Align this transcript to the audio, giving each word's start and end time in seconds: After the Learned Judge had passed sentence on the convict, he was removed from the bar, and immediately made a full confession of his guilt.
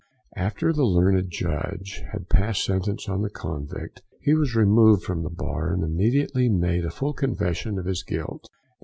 After 0.35 0.73
the 0.73 0.83
Learned 0.83 1.29
Judge 1.29 2.01
had 2.11 2.27
passed 2.27 2.65
sentence 2.65 3.07
on 3.07 3.21
the 3.21 3.29
convict, 3.29 4.01
he 4.19 4.33
was 4.33 4.55
removed 4.55 5.03
from 5.03 5.21
the 5.21 5.29
bar, 5.29 5.71
and 5.71 5.83
immediately 5.83 6.49
made 6.49 6.85
a 6.85 6.89
full 6.89 7.13
confession 7.13 7.77
of 7.77 7.85
his 7.85 8.01
guilt. 8.01 8.49